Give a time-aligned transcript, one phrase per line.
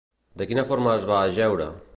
[0.41, 1.73] De quina forma es va ajeure?